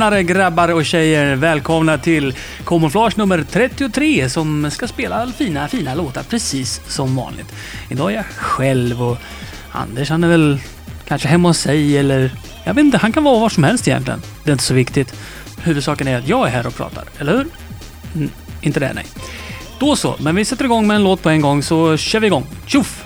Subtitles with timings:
[0.00, 1.36] Tjenare grabbar och tjejer!
[1.36, 2.34] Välkomna till
[2.66, 7.54] Kamouflage nummer 33 som ska spela fina, fina låtar precis som vanligt.
[7.88, 9.18] Idag är jag själv och
[9.72, 10.58] Anders han är väl
[11.08, 12.30] kanske hemma hos sig eller
[12.64, 14.22] jag vet inte, han kan vara var som helst egentligen.
[14.44, 15.14] Det är inte så viktigt.
[15.62, 17.46] Huvudsaken är att jag är här och pratar, eller hur?
[18.14, 19.06] Mm, inte det, nej.
[19.78, 22.26] Då så, men vi sätter igång med en låt på en gång så kör vi
[22.26, 22.46] igång.
[22.66, 23.04] Tjoff!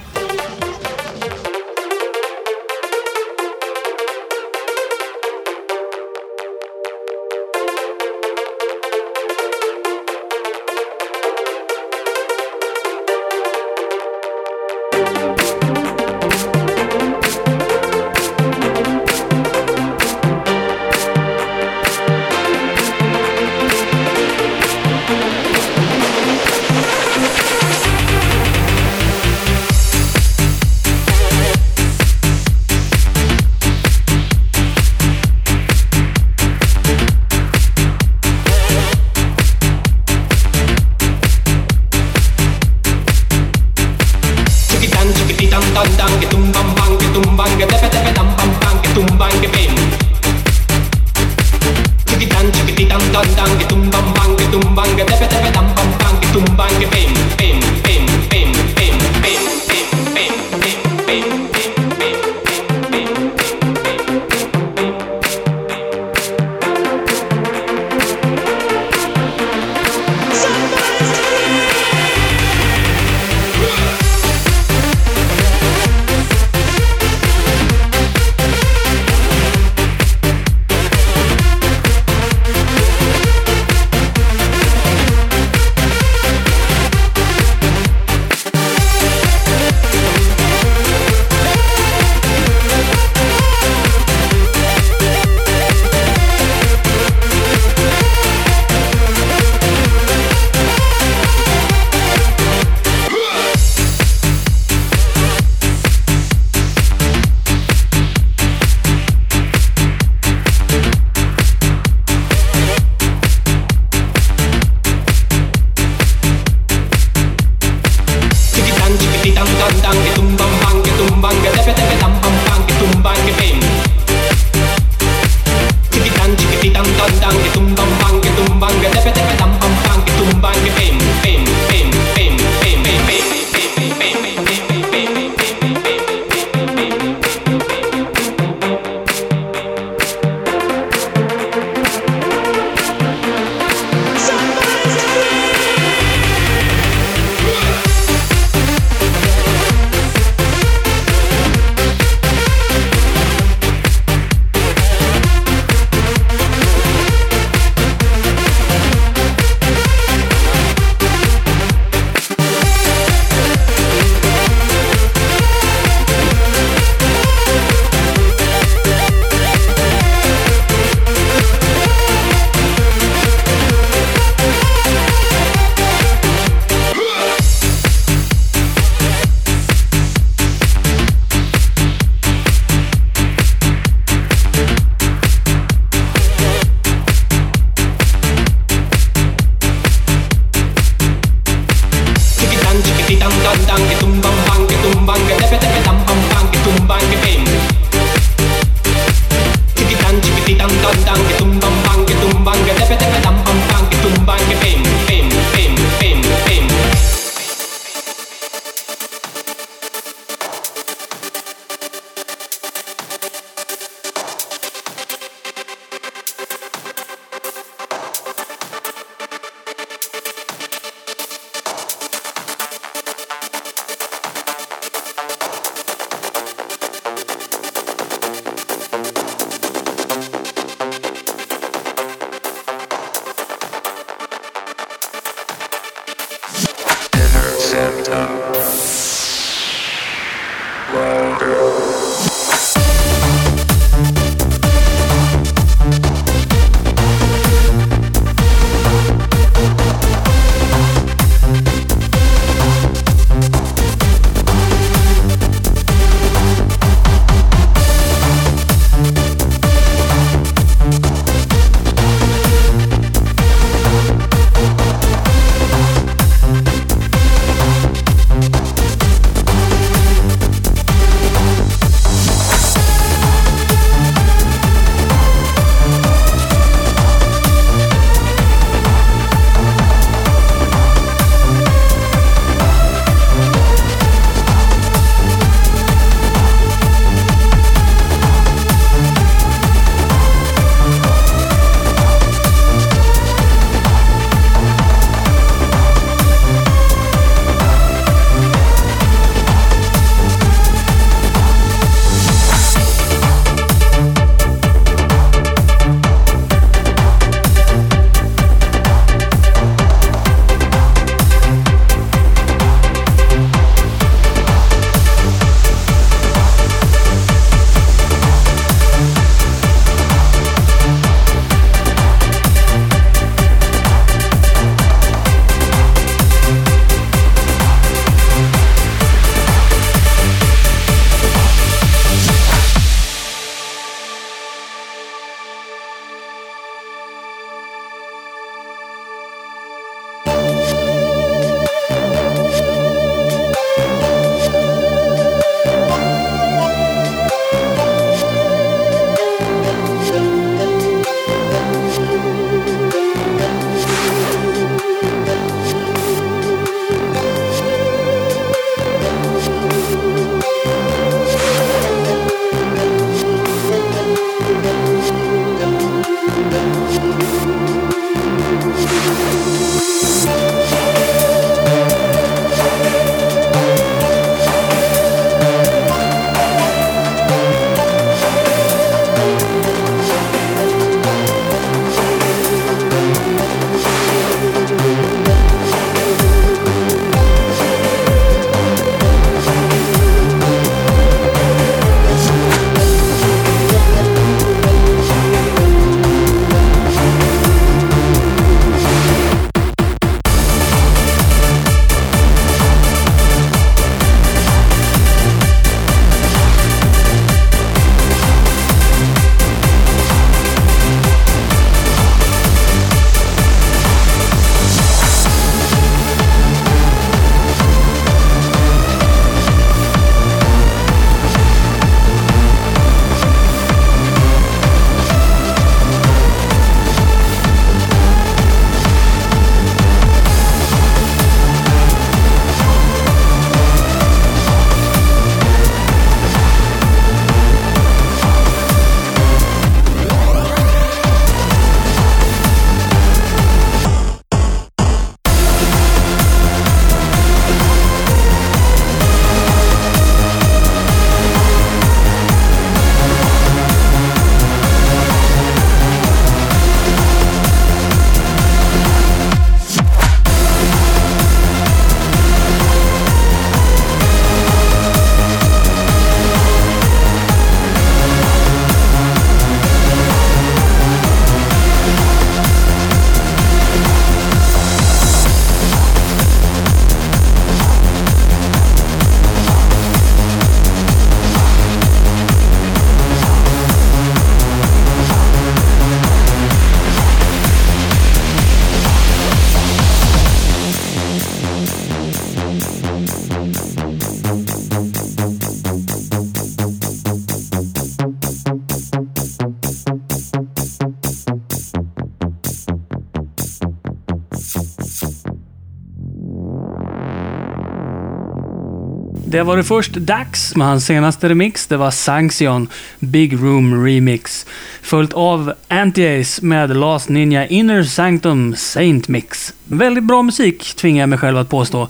[509.34, 511.66] Det var det först Dax med hans senaste remix.
[511.66, 514.46] Det var Sanction Big Room Remix.
[514.82, 519.54] Följt av Anti-Ace med Last Ninja Inner Sanctum Saint Mix.
[519.64, 521.88] Väldigt bra musik, tvingar jag mig själv att påstå.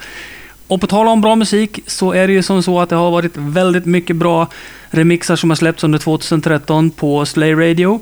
[0.66, 3.10] Och på tal om bra musik så är det ju som så att det har
[3.10, 4.48] varit väldigt mycket bra
[4.90, 8.00] remixar som har släppts under 2013 på Slay Radio.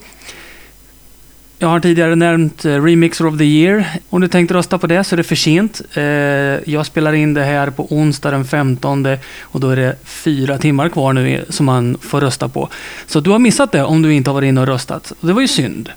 [1.63, 3.87] Jag har tidigare nämnt eh, Remixer of the Year.
[4.11, 5.81] Om du tänkte rösta på det så är det för sent.
[5.95, 6.03] Eh,
[6.73, 9.07] jag spelar in det här på onsdag den 15
[9.41, 12.69] och då är det fyra timmar kvar nu som man får rösta på.
[13.07, 15.13] Så du har missat det om du inte har varit inne och röstat.
[15.21, 15.91] Det var ju synd.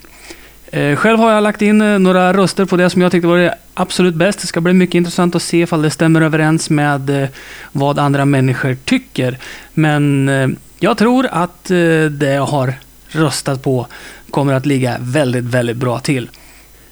[0.66, 3.54] Eh, själv har jag lagt in några röster på det som jag tyckte var det
[3.74, 4.40] absolut bäst.
[4.40, 7.28] Det ska bli mycket intressant att se ifall det stämmer överens med
[7.72, 9.38] vad andra människor tycker.
[9.74, 11.64] Men jag tror att
[12.10, 12.74] det har
[13.16, 13.86] röstat på
[14.30, 16.28] kommer att ligga väldigt, väldigt bra till.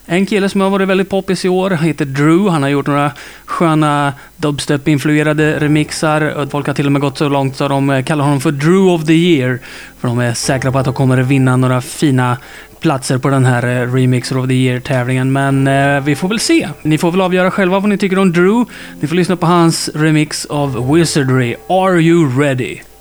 [0.07, 2.51] En kille som har varit väldigt poppis i år heter Drew.
[2.51, 3.11] Han har gjort några
[3.45, 6.47] sköna dubstep-influerade remixar.
[6.51, 9.05] Folk har till och med gått så långt så de kallar honom för Drew of
[9.05, 9.59] the year.
[10.01, 12.37] För de är säkra på att de kommer att vinna några fina
[12.81, 15.33] platser på den här eh, Remixer of the year-tävlingen.
[15.33, 16.69] Men eh, vi får väl se.
[16.83, 18.65] Ni får väl avgöra själva vad ni tycker om Drew.
[19.01, 21.55] Ni får lyssna på hans remix av Wizardry.
[21.69, 22.94] Are you ready?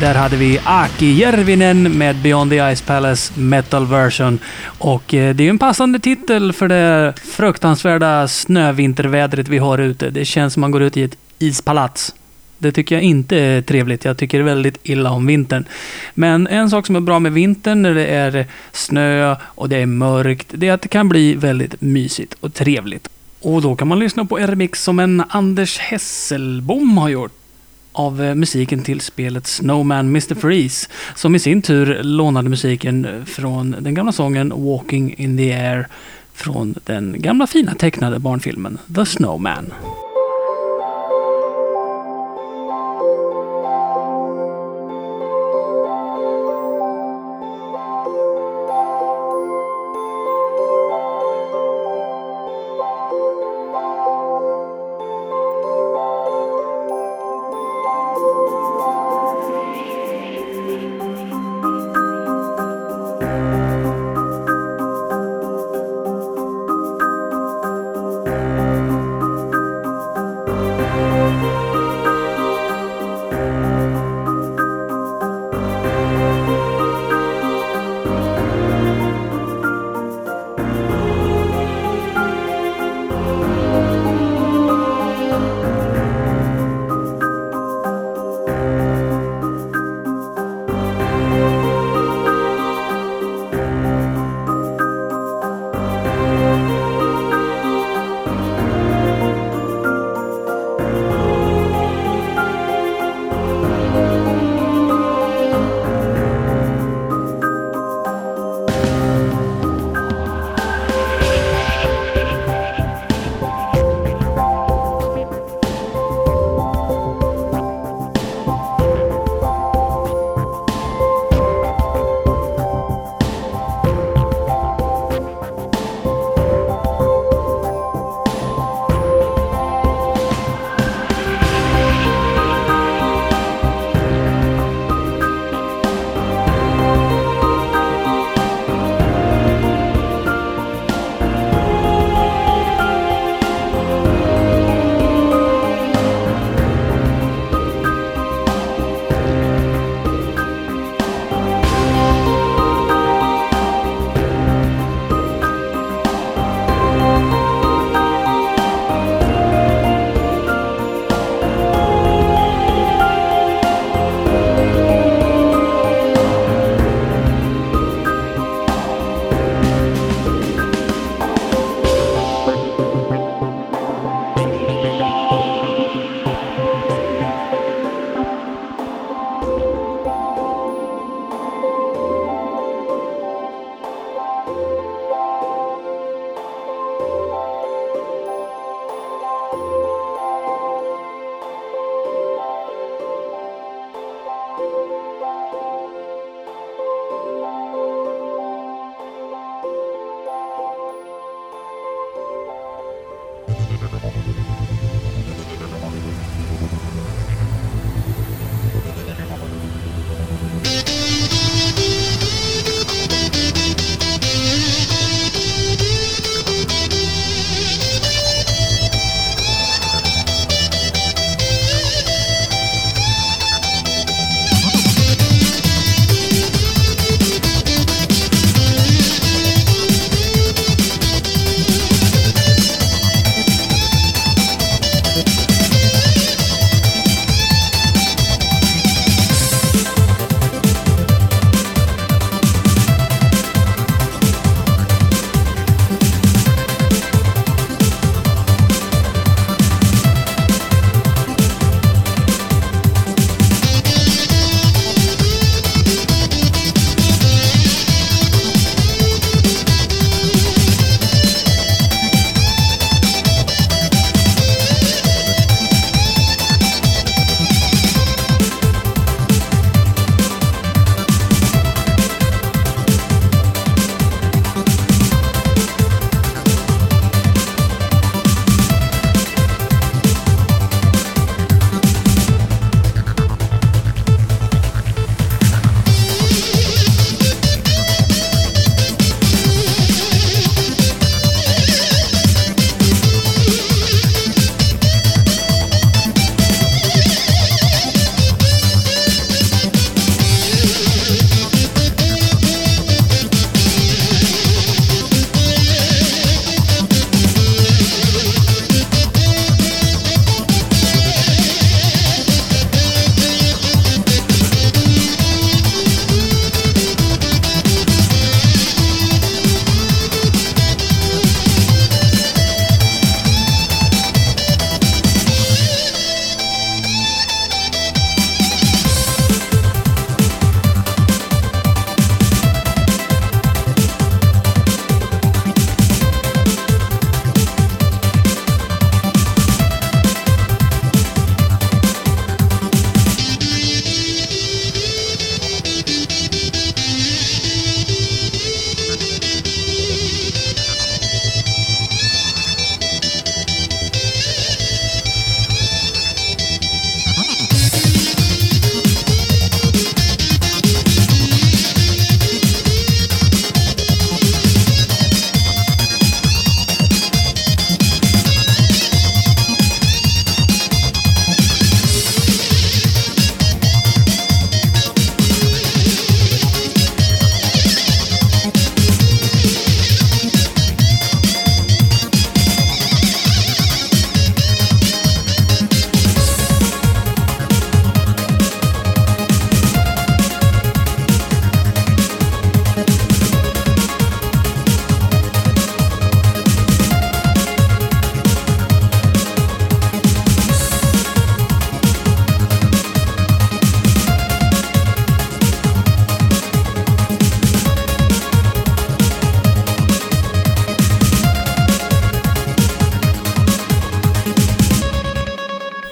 [0.00, 4.38] Där hade vi Aki Järvinen med Beyond the Ice Palace Metal Version.
[4.78, 10.10] Och eh, det är ju en passande titel för det fruktansvärda snövintervädret vi har ute.
[10.10, 12.14] Det känns som man går ut i ett ispalats.
[12.58, 14.04] Det tycker jag inte är trevligt.
[14.04, 15.64] Jag tycker väldigt illa om vintern.
[16.14, 19.86] Men en sak som är bra med vintern när det är snö och det är
[19.86, 23.08] mörkt, det är att det kan bli väldigt mysigt och trevligt.
[23.40, 27.43] Och då kan man lyssna på en remix som en Anders Hesselbom har gjort
[27.94, 30.34] av eh, musiken till spelet Snowman Mr.
[30.34, 35.52] Freeze, som i sin tur lånade musiken eh, från den gamla sången Walking in the
[35.52, 35.88] Air
[36.32, 39.72] från den gamla fina tecknade barnfilmen The Snowman.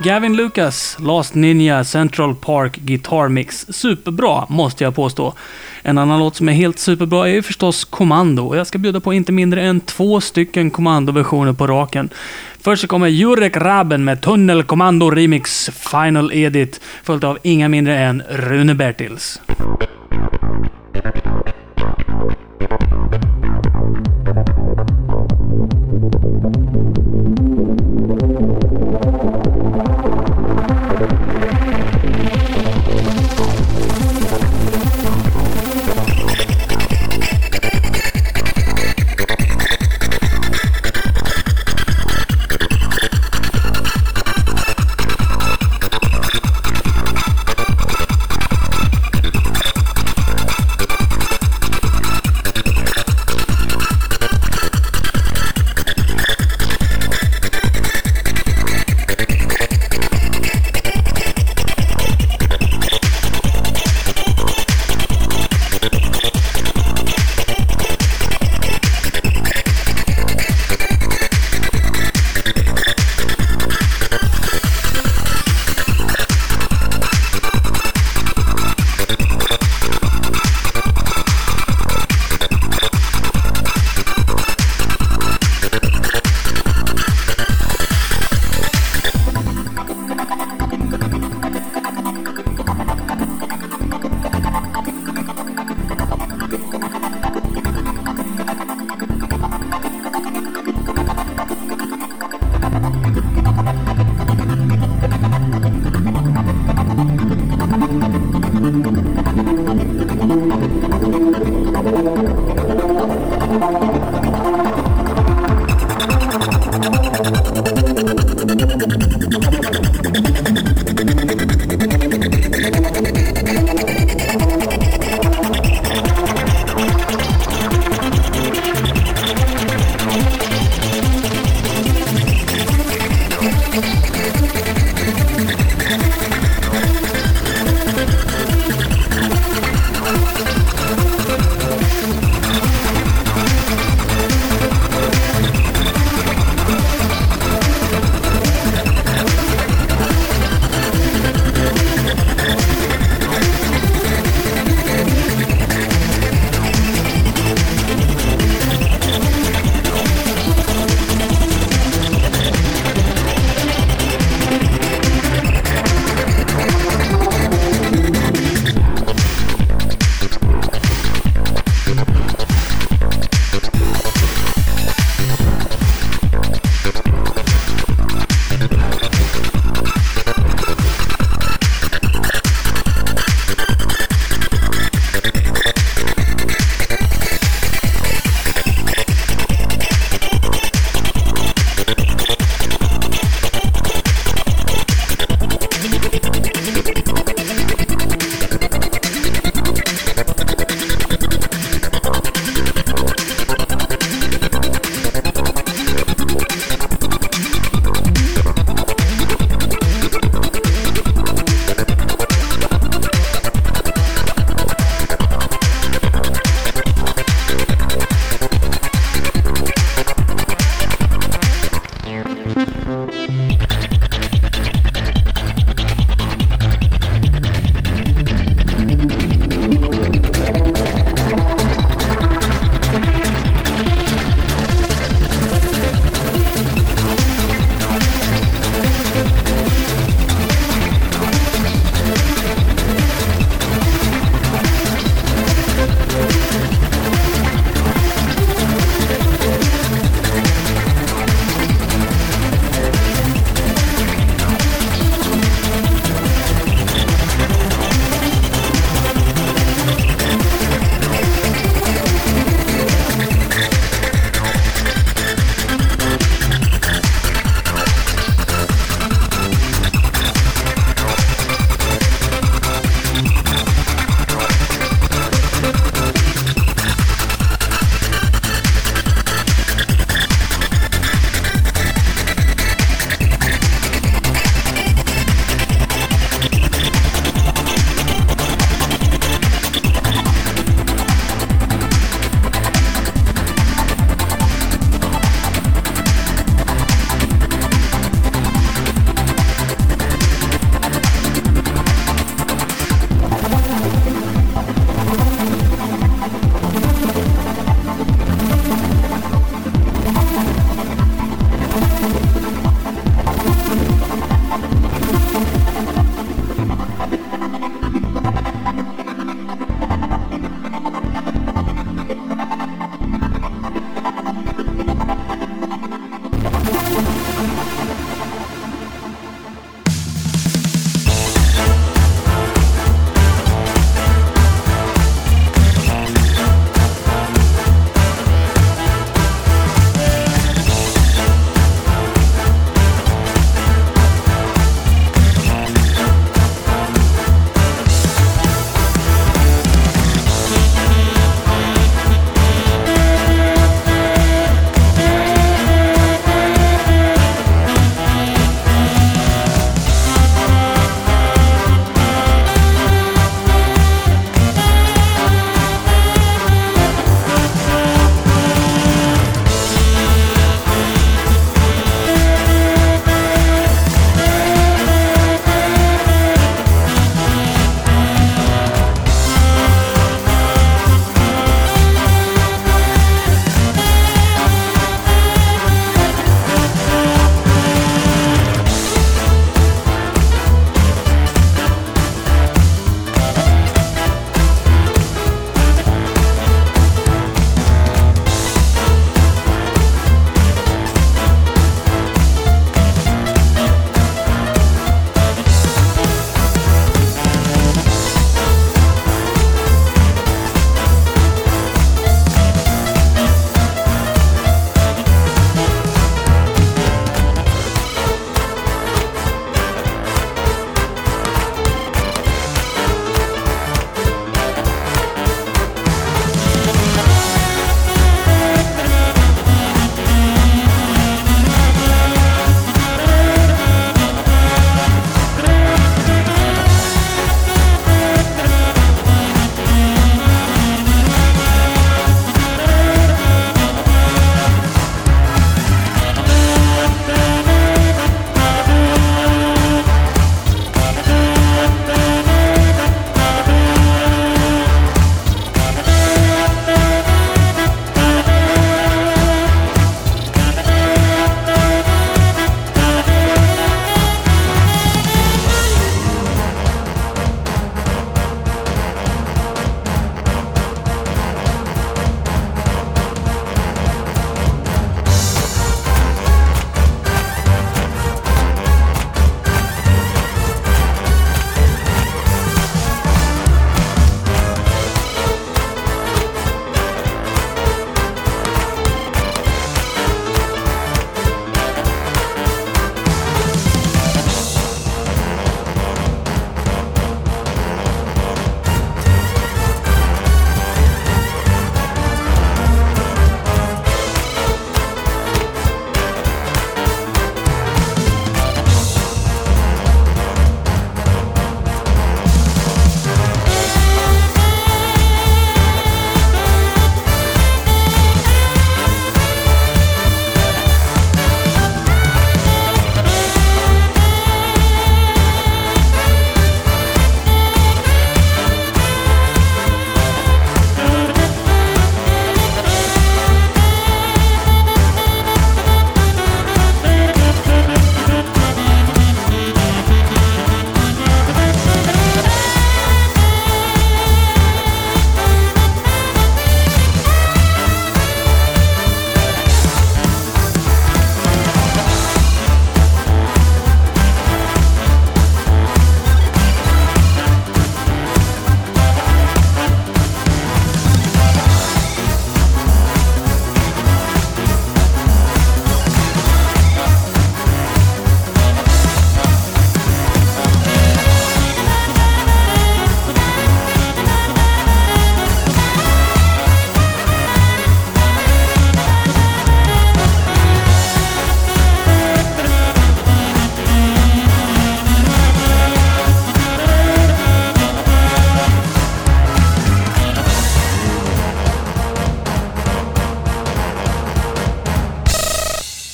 [0.04, 3.66] Gavin Lucas, Last Ninja Central Park Guitar Mix.
[3.68, 5.34] Superbra, måste jag påstå.
[5.82, 8.46] En annan låt som är helt superbra är ju förstås Kommando.
[8.46, 12.10] Och jag ska bjuda på inte mindre än två stycken Kommando-versioner på raken.
[12.60, 17.98] Först så kommer Jurek Raben med Tunnel Kommando Remix Final Edit, följt av inga mindre
[17.98, 19.40] än Rune Bertils.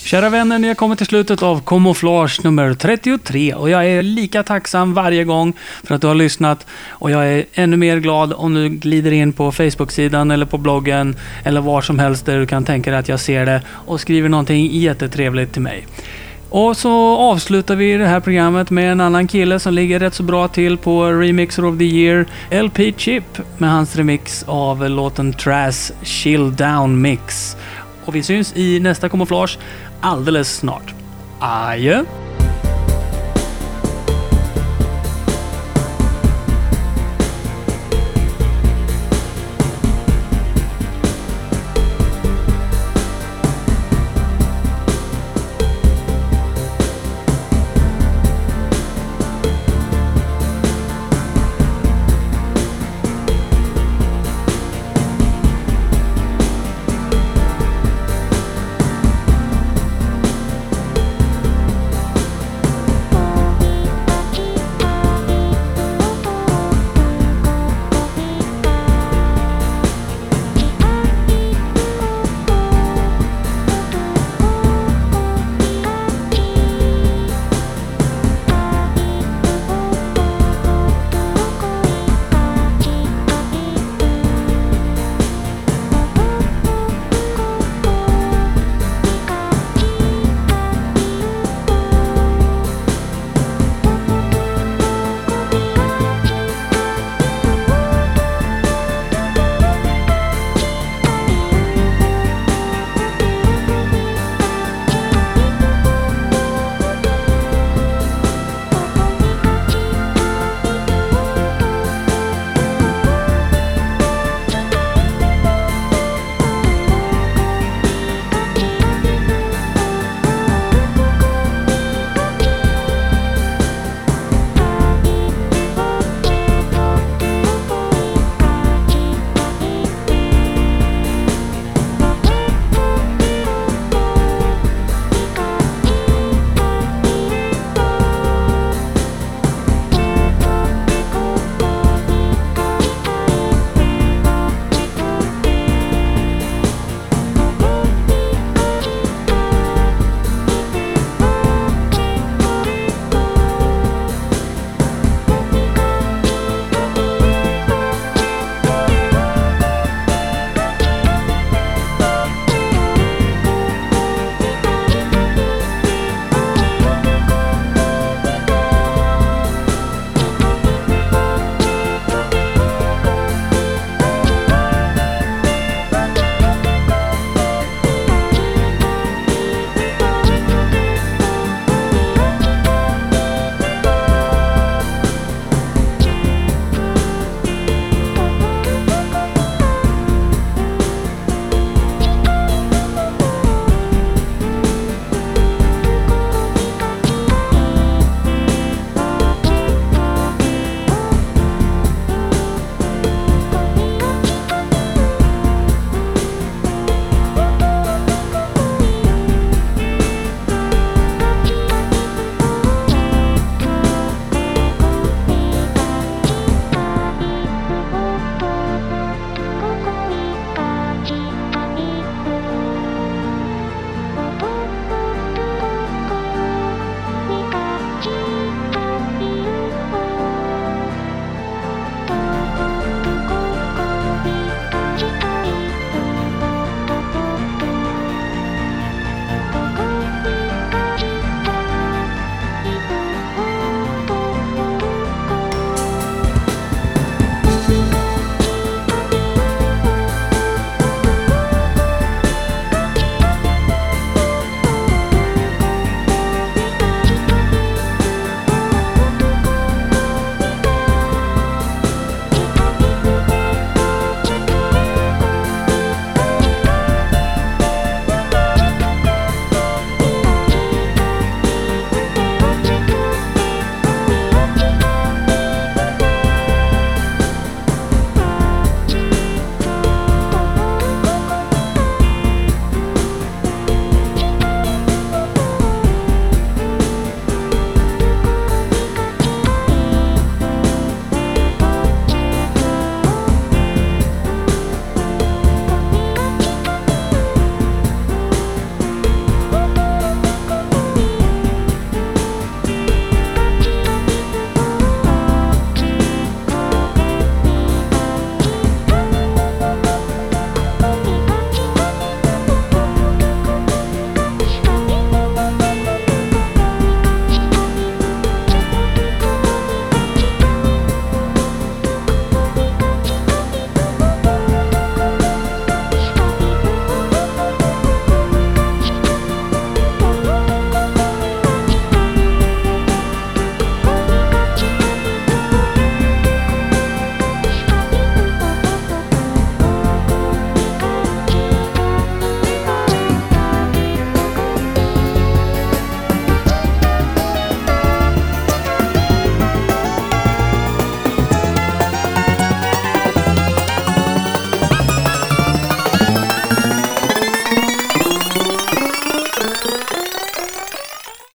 [0.09, 4.43] Kära vänner, ni har kommit till slutet av Kamouflage nummer 33 och jag är lika
[4.43, 5.53] tacksam varje gång
[5.85, 9.33] för att du har lyssnat och jag är ännu mer glad om du glider in
[9.33, 13.09] på Facebook-sidan eller på bloggen eller var som helst där du kan tänka dig att
[13.09, 15.87] jag ser det och skriver någonting jättetrevligt till mig.
[16.51, 20.23] Och så avslutar vi det här programmet med en annan kille som ligger rätt så
[20.23, 22.27] bra till på Remixer of the Year,
[22.63, 27.57] LP Chip, med hans remix av låten Trash Chill Down Mix.
[28.09, 29.59] Och vi syns i nästa kamouflage
[30.01, 30.95] alldeles snart.
[31.41, 32.05] Adjö!